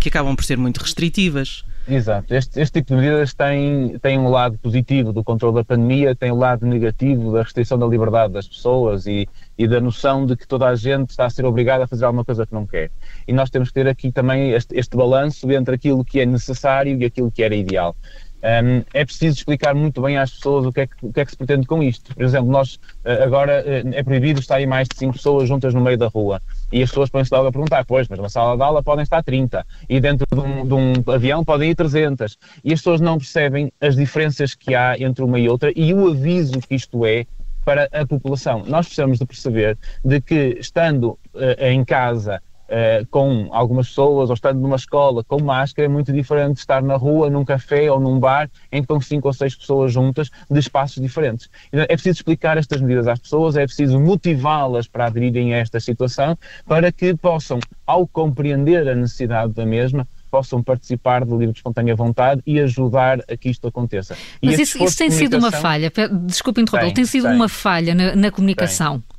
que 0.00 0.08
acabam 0.08 0.34
por 0.34 0.44
ser 0.44 0.58
muito 0.58 0.78
restritivas? 0.78 1.64
Exato. 1.90 2.32
Este, 2.32 2.60
este, 2.60 2.80
tipo 2.80 2.94
de 2.94 3.00
medidas 3.00 3.34
tem, 3.34 3.98
tem 3.98 4.16
um 4.16 4.28
lado 4.28 4.56
positivo 4.58 5.12
do 5.12 5.24
controle 5.24 5.56
da 5.56 5.64
pandemia, 5.64 6.14
tem 6.14 6.30
um 6.30 6.38
lado 6.38 6.64
negativo 6.64 7.32
da 7.32 7.42
restrição 7.42 7.76
da 7.76 7.86
liberdade 7.86 8.32
das 8.32 8.46
pessoas 8.46 9.06
e, 9.06 9.28
e 9.58 9.66
da 9.66 9.80
noção 9.80 10.24
de 10.24 10.36
que 10.36 10.46
toda 10.46 10.68
a 10.68 10.76
gente 10.76 11.10
está 11.10 11.26
a 11.26 11.30
ser 11.30 11.44
obrigada 11.44 11.84
a 11.84 11.86
fazer 11.88 12.04
alguma 12.04 12.24
coisa 12.24 12.46
que 12.46 12.54
não 12.54 12.64
quer. 12.64 12.92
E 13.26 13.32
nós 13.32 13.50
temos 13.50 13.70
que 13.70 13.74
ter 13.74 13.88
aqui 13.88 14.12
também 14.12 14.52
este, 14.52 14.76
este 14.76 14.96
balanço 14.96 15.50
entre 15.50 15.74
aquilo 15.74 16.04
que 16.04 16.20
é 16.20 16.26
necessário 16.26 16.96
e 16.96 17.04
aquilo 17.04 17.28
que 17.28 17.42
era 17.42 17.56
ideal. 17.56 17.96
Um, 18.42 18.82
é 18.94 19.04
preciso 19.04 19.36
explicar 19.36 19.74
muito 19.74 20.00
bem 20.00 20.16
às 20.16 20.30
pessoas 20.30 20.64
o 20.64 20.72
que, 20.72 20.80
é 20.80 20.86
que, 20.86 20.94
o 21.02 21.12
que, 21.12 21.20
é 21.20 21.24
que 21.24 21.30
se 21.30 21.36
pretende 21.36 21.66
com 21.66 21.82
isto. 21.82 22.14
Por 22.14 22.24
exemplo, 22.24 22.50
nós 22.50 22.80
eh, 23.04 23.22
agora 23.22 23.62
eh, 23.66 23.82
é 23.92 24.02
proibido 24.02 24.40
estar 24.40 24.64
mais 24.66 24.88
de 24.88 24.96
5 24.96 25.12
pessoas 25.12 25.48
juntas 25.48 25.74
no 25.74 25.80
meio 25.80 25.98
da 25.98 26.08
rua. 26.08 26.40
E 26.72 26.82
as 26.82 26.88
pessoas 26.88 27.10
põem-se 27.10 27.34
logo 27.34 27.48
a 27.48 27.52
perguntar, 27.52 27.84
pois, 27.84 28.08
mas 28.08 28.18
numa 28.18 28.30
sala 28.30 28.56
de 28.56 28.62
aula 28.62 28.82
podem 28.82 29.02
estar 29.02 29.22
30 29.22 29.66
e 29.88 30.00
dentro 30.00 30.26
de 30.32 30.40
um, 30.40 30.66
de 30.66 30.74
um 30.74 31.12
avião 31.12 31.44
podem 31.44 31.70
ir 31.70 31.74
300. 31.74 32.38
E 32.64 32.72
as 32.72 32.80
pessoas 32.80 33.00
não 33.00 33.18
percebem 33.18 33.70
as 33.80 33.94
diferenças 33.94 34.54
que 34.54 34.74
há 34.74 34.98
entre 34.98 35.22
uma 35.22 35.38
e 35.38 35.48
outra 35.48 35.70
e 35.76 35.92
o 35.92 36.08
aviso 36.08 36.60
que 36.60 36.74
isto 36.74 37.04
é 37.04 37.26
para 37.64 37.88
a 37.92 38.06
população. 38.06 38.64
Nós 38.66 38.86
precisamos 38.86 39.18
de 39.18 39.26
perceber 39.26 39.78
de 40.04 40.20
que 40.20 40.56
estando 40.58 41.10
uh, 41.34 41.62
em 41.62 41.84
casa 41.84 42.42
uh, 42.70 43.06
com 43.10 43.48
algumas 43.50 43.88
pessoas 43.88 44.30
ou 44.30 44.34
estando 44.34 44.60
numa 44.60 44.76
escola 44.76 45.24
com 45.24 45.42
máscara 45.42 45.86
é 45.86 45.88
muito 45.88 46.12
diferente 46.12 46.54
de 46.54 46.60
estar 46.60 46.82
na 46.82 46.96
rua, 46.96 47.28
num 47.28 47.44
café 47.44 47.90
ou 47.90 48.00
num 48.00 48.18
bar 48.18 48.48
em 48.72 48.78
que 48.78 48.84
estão 48.84 49.00
cinco 49.00 49.28
ou 49.28 49.34
seis 49.34 49.54
pessoas 49.54 49.92
juntas 49.92 50.30
de 50.50 50.58
espaços 50.58 51.02
diferentes. 51.02 51.48
Então, 51.68 51.82
é 51.82 51.86
preciso 51.94 52.18
explicar 52.18 52.56
estas 52.56 52.80
medidas 52.80 53.08
às 53.08 53.18
pessoas, 53.18 53.56
é 53.56 53.66
preciso 53.66 53.98
motivá-las 53.98 54.86
para 54.86 55.06
aderirem 55.06 55.54
a 55.54 55.58
esta 55.58 55.80
situação 55.80 56.36
para 56.66 56.92
que 56.92 57.14
possam, 57.14 57.58
ao 57.86 58.06
compreender 58.06 58.88
a 58.88 58.94
necessidade 58.94 59.52
da 59.52 59.66
mesma, 59.66 60.06
possam 60.30 60.62
participar 60.62 61.24
de 61.24 61.32
livre 61.32 61.56
espontânea 61.56 61.94
vontade 61.96 62.40
e 62.46 62.60
ajudar 62.60 63.18
a 63.28 63.36
que 63.36 63.50
isto 63.50 63.66
aconteça. 63.66 64.16
Mas 64.40 64.58
isso, 64.58 64.82
isso 64.82 64.96
tem 64.96 65.10
sido 65.10 65.36
uma 65.36 65.50
falha, 65.50 65.92
desculpe 66.24 66.60
interromper, 66.60 66.86
tem, 66.86 66.94
tem 66.94 67.04
sido 67.04 67.26
tem, 67.26 67.34
uma 67.34 67.48
falha 67.48 67.94
na, 67.94 68.14
na 68.14 68.30
comunicação. 68.30 69.00
Tem. 69.00 69.09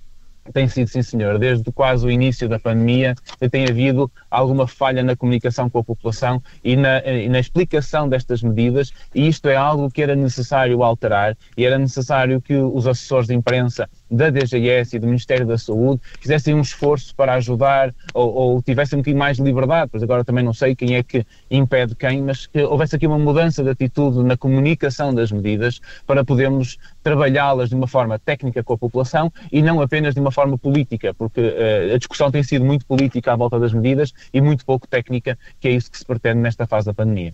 Tem 0.54 0.68
sido, 0.68 0.88
sim, 0.88 1.04
senhor. 1.04 1.38
Desde 1.38 1.72
quase 1.72 2.06
o 2.06 2.10
início 2.10 2.50
da 2.50 2.60
pandemia 2.60 3.16
tem 3.52 3.68
havido 3.70 4.12
alguma 4.30 4.68
falha 4.68 5.04
na 5.04 5.16
comunicação 5.16 5.70
com 5.70 5.80
a 5.80 5.84
população 5.84 6.42
e 6.64 6.76
na, 6.76 7.00
e 7.00 7.30
na, 7.30 7.40
explicação 7.40 8.10
destas 8.10 8.42
medidas, 8.42 8.92
e 9.14 9.28
isto 9.28 9.48
é 9.48 9.56
algo 9.56 9.90
que 9.90 10.02
era 10.02 10.16
necessário 10.16 10.82
alterar 10.84 11.38
e 11.56 11.64
era 11.64 11.78
necessário 11.78 12.42
que 12.42 12.56
os 12.56 12.88
assessores 12.88 13.28
de 13.28 13.36
imprensa 13.36 13.88
da 14.12 14.30
DGS 14.30 14.96
e 14.96 15.00
do 15.00 15.08
Ministério 15.08 15.46
da 15.46 15.58
Saúde 15.58 16.02
fizessem 16.20 16.54
um 16.54 16.62
esforço 16.62 17.16
para 17.16 17.36
ajudar 17.36 17.94
ou, 18.14 18.34
ou 18.34 18.62
tivessem 18.62 18.98
um 18.98 19.02
bocadinho 19.02 19.20
mais 19.20 19.38
de 19.38 19.44
liberdade, 19.44 19.90
pois 19.90 20.04
agora 20.04 20.26
também 20.26 20.44
não 20.44 20.54
sei 20.54 20.76
quem 20.76 20.96
é 20.96 21.04
que 21.04 21.26
impede 21.50 21.96
quem, 21.96 22.22
mas 22.22 22.46
que 22.48 22.62
houvesse 22.62 22.96
aqui 22.96 23.08
uma 23.08 23.18
mudança 23.18 23.64
de 23.64 23.70
atitude 23.70 24.24
na 24.24 24.36
comunicação 24.36 25.14
das 25.14 25.32
medidas 25.32 25.80
para 26.06 26.26
podermos 26.26 26.78
trabalhá-las 27.02 27.70
de 27.70 27.76
uma 27.76 27.88
forma 27.88 28.20
técnica 28.20 28.64
com 28.64 28.74
a 28.74 28.78
população 28.78 29.32
e 29.52 29.62
não 29.62 29.82
apenas 29.82 30.14
de 30.14 30.20
uma 30.20 30.32
forma 30.32 30.58
política, 30.58 31.14
porque 31.14 31.42
uh, 31.42 31.96
a 31.96 31.98
discussão 31.98 32.30
tem 32.30 32.44
sido 32.44 32.66
muito 32.66 32.86
política 32.86 33.34
à 33.34 33.36
volta 33.36 33.60
das 33.60 33.74
medidas 33.74 34.12
e 34.34 34.42
muito 34.42 34.66
pouco 34.66 34.88
técnica, 34.88 35.38
que 35.60 35.68
é 35.68 35.72
isso 35.72 35.90
que 35.90 35.98
se 35.98 36.06
pretende 36.06 36.40
nesta 36.40 36.68
fase 36.68 36.86
da 36.86 36.94
pandemia. 36.94 37.34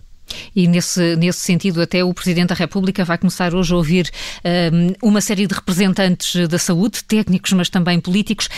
E 0.54 0.66
nesse, 0.66 1.16
nesse 1.16 1.40
sentido, 1.40 1.80
até 1.80 2.02
o 2.04 2.12
Presidente 2.12 2.48
da 2.48 2.54
República 2.54 3.04
vai 3.04 3.18
começar 3.18 3.54
hoje 3.54 3.72
a 3.72 3.76
ouvir 3.76 4.10
um, 5.02 5.08
uma 5.08 5.20
série 5.20 5.46
de 5.46 5.54
representantes 5.54 6.48
da 6.48 6.58
saúde, 6.58 7.04
técnicos, 7.04 7.52
mas 7.52 7.68
também 7.68 8.00
políticos. 8.00 8.48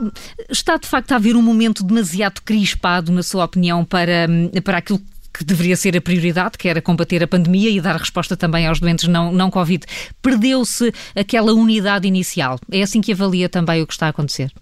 Hum, 0.00 0.10
está 0.50 0.76
de 0.76 0.86
facto 0.86 1.12
a 1.12 1.16
haver 1.16 1.36
um 1.36 1.42
momento 1.42 1.84
demasiado 1.84 2.40
crispado, 2.42 3.12
na 3.12 3.22
sua 3.22 3.44
opinião, 3.44 3.84
para, 3.84 4.26
hum, 4.28 4.50
para 4.62 4.78
aquilo 4.78 5.00
que 5.32 5.44
deveria 5.44 5.76
ser 5.76 5.96
a 5.96 6.00
prioridade, 6.00 6.58
que 6.58 6.68
era 6.68 6.82
combater 6.82 7.22
a 7.22 7.26
pandemia 7.26 7.70
e 7.70 7.80
dar 7.80 7.96
resposta 7.96 8.36
também 8.36 8.66
aos 8.66 8.78
doentes 8.80 9.08
não, 9.08 9.32
não 9.32 9.50
Covid. 9.50 9.84
Perdeu-se 10.20 10.92
aquela 11.16 11.52
unidade 11.54 12.06
inicial. 12.06 12.58
É 12.70 12.82
assim 12.82 13.00
que 13.00 13.12
avalia 13.12 13.48
também 13.48 13.80
o 13.80 13.86
que 13.86 13.94
está 13.94 14.06
a 14.06 14.10
acontecer? 14.10 14.52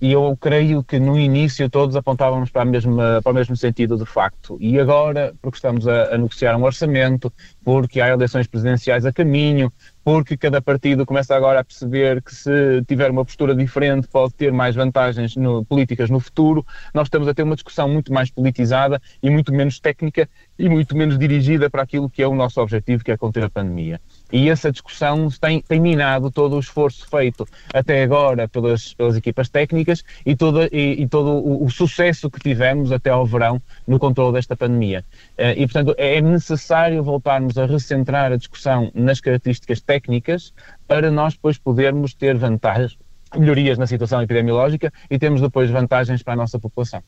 E 0.00 0.12
eu 0.12 0.36
creio 0.38 0.82
que 0.82 0.98
no 0.98 1.18
início 1.18 1.68
todos 1.70 1.96
apontávamos 1.96 2.50
para, 2.50 2.64
mesma, 2.64 3.20
para 3.22 3.32
o 3.32 3.34
mesmo 3.34 3.56
sentido 3.56 3.96
de 3.96 4.04
facto. 4.04 4.58
E 4.60 4.78
agora, 4.78 5.34
porque 5.40 5.56
estamos 5.56 5.88
a, 5.88 6.14
a, 6.14 6.18
negociar 6.18 6.56
um 6.56 6.64
orçamento, 6.64 7.32
porque 7.64 8.00
há 8.00 8.08
eleições 8.08 8.46
presidenciais 8.46 9.06
a 9.06 9.12
caminho, 9.12 9.72
porque 10.04 10.36
cada 10.36 10.60
partido 10.60 11.06
começa 11.06 11.34
agora 11.34 11.60
a 11.60 11.64
perceber 11.64 12.22
que 12.22 12.34
se 12.34 12.82
tiver 12.86 13.10
uma 13.10 13.24
postura 13.24 13.54
diferente 13.54 14.06
pode 14.06 14.34
ter 14.34 14.52
mais 14.52 14.74
vantagens 14.74 15.34
no, 15.34 15.64
políticas 15.64 16.10
no 16.10 16.20
futuro. 16.20 16.64
Nós 16.92 17.06
estamos 17.06 17.26
a 17.26 17.34
ter 17.34 17.42
uma 17.42 17.54
discussão 17.54 17.88
muito 17.88 18.12
mais 18.12 18.30
politizada 18.30 19.00
e 19.22 19.30
muito 19.30 19.52
menos 19.52 19.80
técnica 19.80 20.28
e 20.58 20.68
muito 20.68 20.96
menos 20.96 21.18
dirigida 21.18 21.70
para 21.70 21.82
aquilo 21.82 22.10
que 22.10 22.22
é 22.22 22.28
o 22.28 22.34
nosso 22.34 22.60
objetivo, 22.60 23.02
que 23.02 23.10
é 23.10 23.16
conter 23.16 23.44
a 23.44 23.50
pandemia. 23.50 24.00
E 24.32 24.48
essa 24.48 24.72
discussão 24.72 25.28
tem, 25.40 25.60
tem 25.60 25.80
minado 25.80 26.30
todo 26.30 26.56
o 26.56 26.60
esforço 26.60 27.06
feito 27.08 27.46
até 27.72 28.02
agora 28.02 28.48
pelas, 28.48 28.94
pelas 28.94 29.16
equipas 29.16 29.48
técnicas 29.48 30.04
e, 30.24 30.36
e, 30.72 31.02
e 31.02 31.08
todo 31.08 31.30
o, 31.30 31.64
o, 31.64 31.70
sucesso 31.70 32.30
que 32.30 32.40
tivemos 32.40 32.90
até 32.90 33.10
ao 33.10 33.24
verão 33.26 33.60
no 33.86 33.98
controle 33.98 34.34
desta 34.34 34.56
pandemia. 34.56 35.04
Eh, 35.36 35.62
e, 35.62 35.66
portanto, 35.66 35.94
é 35.96 36.20
necessário 36.20 37.02
voltarmos 37.02 37.56
a 37.58 37.66
recentrar 37.66 38.32
a 38.32 38.36
discussão 38.36 38.90
nas 38.94 39.20
características 39.20 39.80
técnicas 39.80 40.06
técnicas 40.06 40.52
para 40.86 41.10
nós 41.10 41.34
depois 41.34 41.58
podermos 41.58 42.14
ter 42.14 42.36
vantagens, 42.36 42.96
melhorias 43.36 43.78
na 43.78 43.86
situação 43.86 44.22
epidemiológica 44.22 44.92
e 45.10 45.18
temos 45.18 45.40
depois 45.40 45.70
vantagens 45.70 46.22
para 46.22 46.34
a 46.34 46.36
nossa 46.36 46.58
população. 46.58 47.02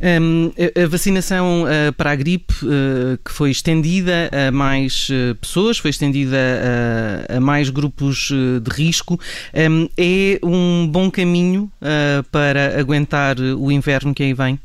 Um, 0.00 0.52
a 0.82 0.86
vacinação 0.86 1.64
uh, 1.64 1.92
para 1.94 2.10
a 2.10 2.14
gripe, 2.14 2.52
uh, 2.62 3.18
que 3.24 3.32
foi 3.32 3.50
estendida 3.50 4.30
a 4.30 4.50
mais 4.50 5.08
uh, 5.08 5.34
pessoas, 5.36 5.78
foi 5.78 5.90
estendida 5.90 6.36
a, 7.28 7.36
a 7.36 7.40
mais 7.40 7.70
grupos 7.70 8.30
de 8.30 8.70
risco, 8.70 9.18
um, 9.54 9.88
é 9.96 10.38
um 10.42 10.86
bom 10.86 11.10
caminho 11.10 11.70
para 12.30 12.78
aguentar 12.78 13.38
o 13.38 13.70
inverno 13.70 14.14
que 14.14 14.22
aí 14.22 14.34
vem? 14.34 14.58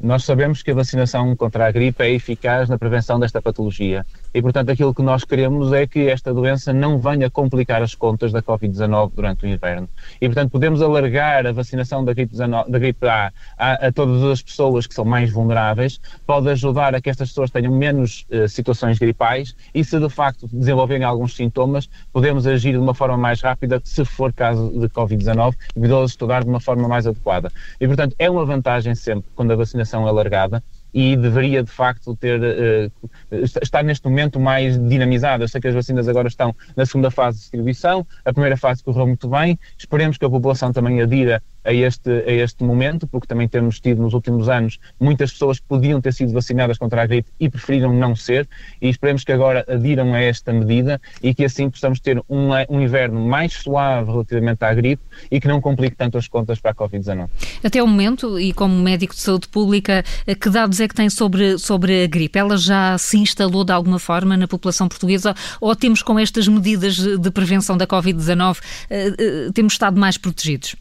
Nós 0.00 0.24
sabemos 0.24 0.62
que 0.62 0.70
a 0.70 0.74
vacinação 0.74 1.34
contra 1.34 1.66
a 1.66 1.70
gripe 1.70 2.02
é 2.02 2.10
eficaz 2.10 2.68
na 2.68 2.76
prevenção 2.76 3.18
desta 3.18 3.40
patologia 3.40 4.04
e, 4.36 4.42
portanto, 4.42 4.68
aquilo 4.68 4.92
que 4.92 5.00
nós 5.00 5.24
queremos 5.24 5.72
é 5.72 5.86
que 5.86 6.10
esta 6.10 6.34
doença 6.34 6.70
não 6.70 6.98
venha 6.98 7.30
complicar 7.30 7.82
as 7.82 7.94
contas 7.94 8.32
da 8.32 8.42
Covid-19 8.42 9.12
durante 9.14 9.46
o 9.46 9.48
inverno. 9.48 9.88
E, 10.20 10.26
portanto, 10.26 10.50
podemos 10.50 10.82
alargar 10.82 11.46
a 11.46 11.52
vacinação 11.52 12.04
da 12.04 12.12
gripe, 12.12 12.36
da 12.36 12.78
gripe 12.78 13.08
A, 13.08 13.32
a, 13.56 13.86
a, 13.86 13.92
todas 13.92 14.22
as 14.24 14.42
pessoas 14.42 14.86
que 14.86 14.92
são 14.92 15.06
mais 15.06 15.32
vulneráveis, 15.32 15.98
pode 16.26 16.50
ajudar 16.50 16.94
a 16.94 17.00
que 17.00 17.08
estas 17.08 17.30
pessoas 17.30 17.50
tenham 17.50 17.72
menos 17.72 18.26
uh, 18.30 18.46
situações 18.46 18.98
gripais 18.98 19.56
e, 19.74 19.82
se 19.82 19.98
de 19.98 20.10
facto 20.10 20.46
desenvolverem 20.52 21.02
alguns 21.02 21.34
sintomas, 21.34 21.88
podemos 22.12 22.46
agir 22.46 22.72
de 22.72 22.78
uma 22.78 22.92
forma 22.92 23.16
mais 23.16 23.40
rápida, 23.40 23.80
se 23.84 24.04
for 24.04 24.34
caso 24.34 24.68
de 24.68 24.86
Covid-19, 24.90 25.54
e 25.74 25.80
podemos 25.80 26.10
estudar 26.10 26.44
de 26.44 26.50
uma 26.50 26.60
forma 26.60 26.86
mais 26.86 27.06
adequada. 27.06 27.50
E, 27.80 27.86
portanto, 27.86 28.14
é 28.18 28.28
uma 28.28 28.44
vantagem 28.44 28.94
sempre 28.94 29.30
quando 29.34 29.52
a 29.52 29.56
vacinação 29.56 30.06
é 30.06 30.10
alargada 30.10 30.62
e 30.96 31.14
deveria 31.14 31.62
de 31.62 31.70
facto 31.70 32.16
ter 32.16 32.40
uh, 32.40 32.90
estar 33.60 33.84
neste 33.84 34.08
momento 34.08 34.40
mais 34.40 34.78
dinamizada. 34.88 35.46
Sei 35.46 35.60
que 35.60 35.68
as 35.68 35.74
vacinas 35.74 36.08
agora 36.08 36.26
estão 36.26 36.56
na 36.74 36.86
segunda 36.86 37.10
fase 37.10 37.36
de 37.36 37.42
distribuição, 37.42 38.06
a 38.24 38.32
primeira 38.32 38.56
fase 38.56 38.82
correu 38.82 39.06
muito 39.06 39.28
bem, 39.28 39.58
esperemos 39.76 40.16
que 40.16 40.24
a 40.24 40.30
população 40.30 40.72
também 40.72 41.02
adira 41.02 41.42
a 41.66 41.72
este, 41.72 42.10
a 42.10 42.32
este 42.32 42.64
momento, 42.64 43.06
porque 43.06 43.26
também 43.26 43.48
temos 43.48 43.80
tido 43.80 44.00
nos 44.00 44.14
últimos 44.14 44.48
anos 44.48 44.78
muitas 44.98 45.32
pessoas 45.32 45.58
que 45.58 45.66
podiam 45.66 46.00
ter 46.00 46.12
sido 46.12 46.32
vacinadas 46.32 46.78
contra 46.78 47.02
a 47.02 47.06
gripe 47.06 47.28
e 47.38 47.48
preferiram 47.48 47.92
não 47.92 48.14
ser, 48.14 48.48
e 48.80 48.88
esperemos 48.88 49.24
que 49.24 49.32
agora 49.32 49.64
adiram 49.68 50.14
a 50.14 50.20
esta 50.20 50.52
medida 50.52 51.00
e 51.22 51.34
que 51.34 51.44
assim 51.44 51.68
possamos 51.68 52.00
ter 52.00 52.22
um, 52.28 52.50
um 52.70 52.80
inverno 52.80 53.20
mais 53.20 53.52
suave 53.52 54.10
relativamente 54.10 54.64
à 54.64 54.72
gripe 54.72 55.02
e 55.30 55.40
que 55.40 55.48
não 55.48 55.60
complique 55.60 55.96
tanto 55.96 56.16
as 56.16 56.28
contas 56.28 56.60
para 56.60 56.70
a 56.70 56.74
Covid-19. 56.74 57.28
Até 57.64 57.82
o 57.82 57.86
momento, 57.86 58.38
e 58.38 58.52
como 58.52 58.74
médico 58.74 59.14
de 59.14 59.20
saúde 59.20 59.48
pública, 59.48 60.04
que 60.40 60.50
dados 60.50 60.80
é 60.80 60.88
que 60.88 60.94
tem 60.94 61.10
sobre, 61.10 61.58
sobre 61.58 62.04
a 62.04 62.06
gripe? 62.06 62.38
Ela 62.38 62.56
já 62.56 62.96
se 62.98 63.18
instalou 63.18 63.64
de 63.64 63.72
alguma 63.72 63.98
forma 63.98 64.36
na 64.36 64.46
população 64.46 64.88
portuguesa 64.88 65.34
ou 65.60 65.74
temos 65.74 66.02
com 66.02 66.18
estas 66.18 66.46
medidas 66.46 66.96
de 66.96 67.30
prevenção 67.30 67.76
da 67.76 67.86
Covid-19, 67.86 68.58
eh, 68.90 69.14
eh, 69.18 69.50
temos 69.52 69.72
estado 69.72 69.98
mais 69.98 70.16
protegidos? 70.16 70.76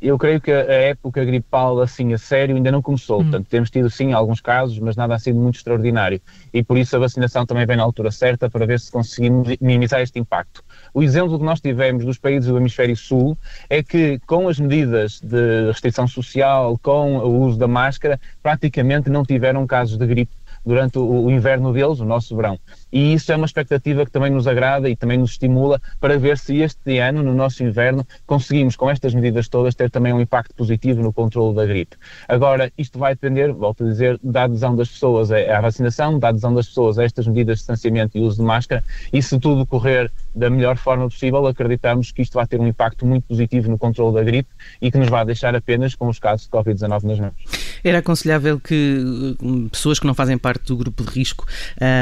Eu 0.00 0.16
creio 0.16 0.40
que 0.40 0.52
a 0.52 0.72
época 0.72 1.24
gripal 1.24 1.80
assim 1.80 2.12
a 2.12 2.18
sério 2.18 2.54
ainda 2.54 2.70
não 2.70 2.80
começou, 2.80 3.20
hum. 3.20 3.22
portanto 3.24 3.46
temos 3.48 3.70
tido 3.70 3.90
sim 3.90 4.12
alguns 4.12 4.40
casos, 4.40 4.78
mas 4.78 4.96
nada 4.96 5.14
ha 5.14 5.18
sido 5.18 5.38
muito 5.38 5.56
extraordinário 5.56 6.20
e 6.52 6.62
por 6.62 6.78
isso 6.78 6.94
a 6.94 6.98
vacinação 6.98 7.44
também 7.44 7.66
vem 7.66 7.76
na 7.76 7.82
altura 7.82 8.10
certa 8.10 8.48
para 8.48 8.64
ver 8.66 8.78
se 8.78 8.92
conseguimos 8.92 9.56
minimizar 9.60 10.00
este 10.00 10.18
impacto. 10.18 10.62
O 10.94 11.02
exemplo 11.02 11.38
que 11.38 11.44
nós 11.44 11.60
tivemos 11.60 12.04
dos 12.04 12.18
países 12.18 12.48
do 12.48 12.56
hemisfério 12.56 12.96
sul 12.96 13.36
é 13.68 13.82
que 13.82 14.20
com 14.26 14.48
as 14.48 14.58
medidas 14.58 15.20
de 15.20 15.66
restrição 15.66 16.06
social, 16.06 16.78
com 16.82 17.18
o 17.18 17.40
uso 17.40 17.58
da 17.58 17.68
máscara, 17.68 18.20
praticamente 18.42 19.10
não 19.10 19.24
tiveram 19.24 19.66
casos 19.66 19.98
de 19.98 20.06
gripe 20.06 20.32
durante 20.64 20.98
o 20.98 21.30
inverno 21.30 21.72
deles, 21.72 22.00
o 22.00 22.04
nosso 22.04 22.36
verão 22.36 22.58
e 22.92 23.14
isso 23.14 23.32
é 23.32 23.36
uma 23.36 23.46
expectativa 23.46 24.04
que 24.04 24.10
também 24.10 24.30
nos 24.30 24.46
agrada 24.46 24.88
e 24.88 24.96
também 24.96 25.18
nos 25.18 25.32
estimula 25.32 25.80
para 26.00 26.18
ver 26.18 26.38
se 26.38 26.56
este 26.58 26.98
ano, 26.98 27.22
no 27.22 27.34
nosso 27.34 27.62
inverno, 27.62 28.06
conseguimos 28.26 28.76
com 28.76 28.90
estas 28.90 29.14
medidas 29.14 29.48
todas 29.48 29.74
ter 29.74 29.90
também 29.90 30.12
um 30.12 30.20
impacto 30.20 30.54
positivo 30.54 31.02
no 31.02 31.12
controle 31.12 31.54
da 31.54 31.66
gripe. 31.66 31.96
Agora, 32.28 32.72
isto 32.76 32.98
vai 32.98 33.14
depender, 33.14 33.52
volto 33.52 33.84
a 33.84 33.86
dizer, 33.88 34.18
da 34.22 34.44
adesão 34.44 34.74
das 34.74 34.88
pessoas 34.88 35.30
à 35.30 35.60
vacinação, 35.60 36.18
da 36.18 36.28
adesão 36.28 36.54
das 36.54 36.66
pessoas 36.66 36.98
a 36.98 37.04
estas 37.04 37.26
medidas 37.26 37.58
de 37.58 37.60
distanciamento 37.60 38.16
e 38.16 38.20
uso 38.20 38.38
de 38.38 38.42
máscara 38.42 38.82
e 39.12 39.22
se 39.22 39.38
tudo 39.38 39.66
correr 39.66 40.10
da 40.34 40.48
melhor 40.48 40.76
forma 40.76 41.04
possível, 41.08 41.46
acreditamos 41.46 42.12
que 42.12 42.22
isto 42.22 42.34
vai 42.34 42.46
ter 42.46 42.60
um 42.60 42.66
impacto 42.66 43.04
muito 43.04 43.24
positivo 43.24 43.68
no 43.70 43.78
controle 43.78 44.14
da 44.14 44.22
gripe 44.22 44.48
e 44.80 44.90
que 44.90 44.98
nos 44.98 45.08
vai 45.08 45.24
deixar 45.24 45.54
apenas 45.54 45.94
com 45.94 46.08
os 46.08 46.18
casos 46.18 46.46
de 46.46 46.50
Covid-19 46.50 47.02
nas 47.02 47.20
mãos. 47.20 47.34
Era 47.82 47.98
aconselhável 47.98 48.60
que 48.60 49.36
hum, 49.42 49.68
pessoas 49.68 49.98
que 49.98 50.06
não 50.06 50.14
fazem 50.14 50.38
parte 50.38 50.66
do 50.66 50.76
grupo 50.76 51.02
de 51.04 51.10
risco 51.10 51.46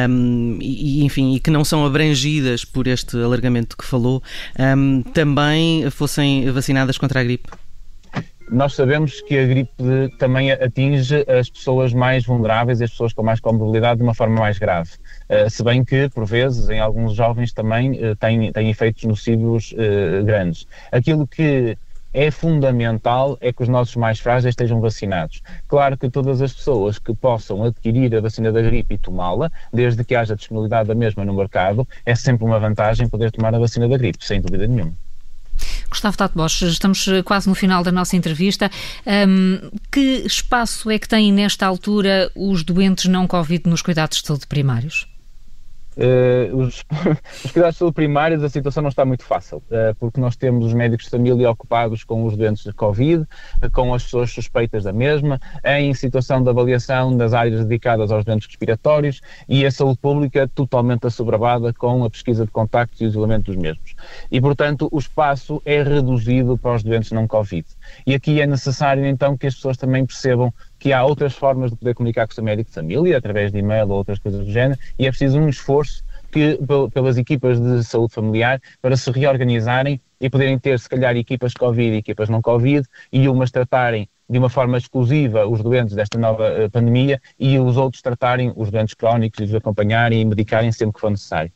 um, 0.08 0.58
e, 0.76 1.04
enfim, 1.04 1.34
e 1.34 1.40
que 1.40 1.50
não 1.50 1.64
são 1.64 1.84
abrangidas 1.84 2.64
por 2.64 2.86
este 2.86 3.16
alargamento 3.16 3.76
que 3.76 3.84
falou, 3.84 4.22
um, 4.58 5.02
também 5.02 5.88
fossem 5.90 6.50
vacinadas 6.50 6.98
contra 6.98 7.20
a 7.20 7.24
gripe? 7.24 7.48
Nós 8.48 8.74
sabemos 8.74 9.20
que 9.22 9.36
a 9.36 9.44
gripe 9.44 9.72
também 10.18 10.52
atinge 10.52 11.24
as 11.28 11.50
pessoas 11.50 11.92
mais 11.92 12.24
vulneráveis 12.24 12.80
e 12.80 12.84
as 12.84 12.90
pessoas 12.90 13.12
com 13.12 13.22
mais 13.22 13.40
comorbilidade 13.40 13.98
de 13.98 14.04
uma 14.04 14.14
forma 14.14 14.38
mais 14.38 14.56
grave. 14.56 14.90
Uh, 15.28 15.50
se 15.50 15.64
bem 15.64 15.84
que, 15.84 16.08
por 16.10 16.24
vezes, 16.24 16.68
em 16.70 16.78
alguns 16.78 17.14
jovens 17.14 17.52
também 17.52 17.92
uh, 17.92 18.14
tem, 18.14 18.52
tem 18.52 18.70
efeitos 18.70 19.02
nocivos 19.02 19.72
uh, 19.72 20.24
grandes. 20.24 20.64
Aquilo 20.92 21.26
que 21.26 21.76
é 22.16 22.30
fundamental 22.30 23.36
é 23.42 23.52
que 23.52 23.62
os 23.62 23.68
nossos 23.68 23.94
mais 23.94 24.18
frágeis 24.18 24.52
estejam 24.52 24.80
vacinados. 24.80 25.42
Claro 25.68 25.98
que 25.98 26.08
todas 26.08 26.40
as 26.40 26.54
pessoas 26.54 26.98
que 26.98 27.14
possam 27.14 27.62
adquirir 27.62 28.16
a 28.16 28.22
vacina 28.22 28.50
da 28.50 28.62
gripe 28.62 28.94
e 28.94 28.98
tomá-la, 28.98 29.52
desde 29.70 30.02
que 30.02 30.14
haja 30.14 30.34
disponibilidade 30.34 30.88
da 30.88 30.94
mesma 30.94 31.26
no 31.26 31.34
mercado, 31.34 31.86
é 32.06 32.14
sempre 32.14 32.46
uma 32.46 32.58
vantagem 32.58 33.06
poder 33.06 33.30
tomar 33.30 33.54
a 33.54 33.58
vacina 33.58 33.86
da 33.86 33.98
gripe, 33.98 34.24
sem 34.24 34.40
dúvida 34.40 34.66
nenhuma. 34.66 34.94
Gustavo 35.90 36.16
Tato 36.16 36.34
Bosch, 36.34 36.62
estamos 36.62 37.06
quase 37.22 37.50
no 37.50 37.54
final 37.54 37.84
da 37.84 37.92
nossa 37.92 38.16
entrevista. 38.16 38.70
Um, 39.06 39.70
que 39.92 40.22
espaço 40.24 40.90
é 40.90 40.98
que 40.98 41.08
têm 41.08 41.30
nesta 41.30 41.66
altura 41.66 42.30
os 42.34 42.64
doentes 42.64 43.04
não 43.06 43.26
Covid 43.26 43.68
nos 43.68 43.82
cuidados 43.82 44.22
de 44.22 44.26
saúde 44.26 44.46
primários? 44.46 45.06
Uh, 45.96 46.54
os, 46.56 46.84
os, 47.44 47.52
cuidados 47.52 47.76
de 47.76 47.78
saúde 47.78 47.94
primários, 47.94 48.42
a 48.44 48.50
situação 48.50 48.82
não 48.82 48.90
está 48.90 49.04
muito 49.04 49.24
fácil, 49.24 49.58
uh, 49.58 49.94
porque 49.98 50.20
nós 50.20 50.36
temos 50.36 50.66
os 50.66 50.74
médicos 50.74 51.06
de 51.06 51.10
família 51.10 51.50
ocupados 51.50 52.04
com 52.04 52.24
os 52.24 52.36
doentes 52.36 52.64
de 52.64 52.72
Covid, 52.72 53.22
uh, 53.22 53.70
com 53.72 53.94
as 53.94 54.04
pessoas 54.04 54.30
suspeitas 54.30 54.84
da 54.84 54.92
mesma, 54.92 55.40
em 55.64 55.94
situação 55.94 56.42
de 56.42 56.50
avaliação 56.50 57.16
das 57.16 57.32
áreas 57.32 57.64
dedicadas 57.64 58.12
aos 58.12 58.24
doentes 58.24 58.46
respiratórios 58.46 59.22
e 59.48 59.64
a 59.64 59.70
saúde 59.70 59.98
pública 59.98 60.46
totalmente 60.54 61.06
assoberbada 61.06 61.72
com 61.72 62.04
a 62.04 62.10
pesquisa 62.10 62.44
de 62.44 62.50
contactos 62.50 63.00
e 63.00 63.04
o 63.04 63.08
isolamento 63.08 63.46
dos 63.46 63.56
mesmos. 63.56 63.94
E, 64.30 64.38
portanto, 64.40 64.88
o 64.92 64.98
espaço 64.98 65.62
é 65.64 65.82
reduzido 65.82 66.58
para 66.58 66.74
os 66.74 66.82
doentes 66.82 67.10
não 67.12 67.26
Covid. 67.26 67.66
E 68.06 68.14
aqui 68.14 68.40
é 68.40 68.46
necessário, 68.46 69.06
então, 69.06 69.36
que 69.36 69.46
as 69.46 69.54
pessoas 69.54 69.76
também 69.76 70.04
percebam 70.04 70.52
que 70.78 70.92
há 70.92 71.04
outras 71.04 71.34
formas 71.34 71.70
de 71.70 71.76
poder 71.76 71.94
comunicar 71.94 72.26
com 72.26 72.32
o 72.32 72.34
seu 72.34 72.44
médico 72.44 72.70
de 72.70 72.74
família, 72.74 73.18
através 73.18 73.52
de 73.52 73.58
e-mail 73.58 73.88
ou 73.88 73.96
outras 73.96 74.18
coisas 74.18 74.44
do 74.44 74.50
género, 74.50 74.78
e 74.98 75.06
é 75.06 75.10
preciso 75.10 75.38
um 75.38 75.48
esforço 75.48 76.04
que, 76.30 76.58
pelas 76.92 77.16
equipas 77.16 77.60
de 77.60 77.82
saúde 77.84 78.14
familiar 78.14 78.60
para 78.82 78.96
se 78.96 79.10
reorganizarem 79.10 80.00
e 80.20 80.28
poderem 80.28 80.58
ter, 80.58 80.78
se 80.78 80.88
calhar, 80.88 81.16
equipas 81.16 81.52
Covid 81.54 81.94
e 81.94 81.98
equipas 81.98 82.28
não 82.28 82.42
Covid, 82.42 82.86
e 83.12 83.28
umas 83.28 83.50
tratarem 83.50 84.08
de 84.28 84.38
uma 84.38 84.48
forma 84.48 84.76
exclusiva 84.76 85.46
os 85.46 85.62
doentes 85.62 85.94
desta 85.94 86.18
nova 86.18 86.64
uh, 86.64 86.70
pandemia 86.70 87.20
e 87.38 87.58
os 87.58 87.76
outros 87.76 88.02
tratarem 88.02 88.52
os 88.56 88.70
doentes 88.70 88.94
crónicos 88.94 89.38
e 89.40 89.44
os 89.44 89.54
acompanharem 89.54 90.20
e 90.20 90.24
medicarem 90.24 90.72
sempre 90.72 90.94
que 90.94 91.00
for 91.00 91.10
necessário. 91.10 91.52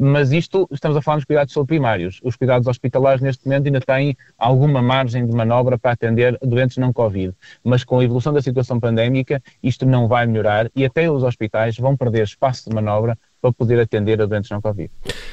Mas 0.00 0.32
isto, 0.32 0.68
estamos 0.72 0.96
a 0.96 1.02
falar 1.02 1.16
dos 1.16 1.24
cuidados 1.24 1.52
de 1.52 1.64
primários. 1.64 2.20
Os 2.22 2.36
cuidados 2.36 2.66
hospitalares, 2.66 3.20
neste 3.20 3.46
momento, 3.46 3.66
ainda 3.66 3.80
têm 3.80 4.16
alguma 4.38 4.82
margem 4.82 5.26
de 5.26 5.34
manobra 5.34 5.78
para 5.78 5.92
atender 5.92 6.38
doentes 6.42 6.76
não 6.76 6.92
Covid. 6.92 7.34
Mas 7.62 7.84
com 7.84 7.98
a 7.98 8.04
evolução 8.04 8.32
da 8.32 8.42
situação 8.42 8.80
pandémica, 8.80 9.42
isto 9.62 9.86
não 9.86 10.08
vai 10.08 10.26
melhorar 10.26 10.70
e 10.74 10.84
até 10.84 11.10
os 11.10 11.22
hospitais 11.22 11.76
vão 11.76 11.96
perder 11.96 12.24
espaço 12.24 12.68
de 12.68 12.74
manobra 12.74 13.16
para 13.40 13.52
poder 13.52 13.80
atender 13.80 14.20
a 14.20 14.26
doentes 14.26 14.50
não 14.50 14.60
Covid. 14.60 14.90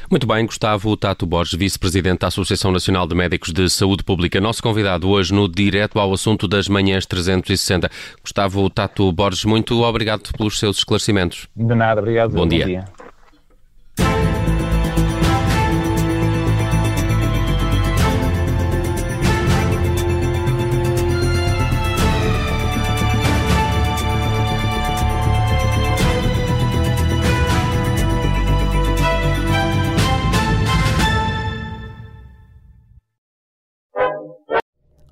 Muito 0.09 0.27
bem, 0.27 0.45
Gustavo 0.45 0.95
Tato 0.97 1.25
Borges, 1.25 1.57
vice-presidente 1.57 2.19
da 2.19 2.27
Associação 2.27 2.71
Nacional 2.71 3.07
de 3.07 3.15
Médicos 3.15 3.51
de 3.51 3.69
Saúde 3.69 4.03
Pública, 4.03 4.39
nosso 4.39 4.61
convidado 4.61 5.09
hoje 5.09 5.33
no 5.33 5.47
Direto 5.47 5.99
ao 5.99 6.13
Assunto 6.13 6.47
das 6.47 6.67
Manhãs 6.67 7.05
360. 7.05 7.89
Gustavo 8.21 8.69
Tato 8.69 9.11
Borges, 9.11 9.45
muito 9.45 9.81
obrigado 9.81 10.31
pelos 10.37 10.59
seus 10.59 10.77
esclarecimentos. 10.77 11.47
De 11.55 11.75
nada, 11.75 12.01
obrigado. 12.01 12.31
Bom, 12.31 12.41
Bom 12.41 12.47
dia. 12.47 12.65
dia. 12.65 12.85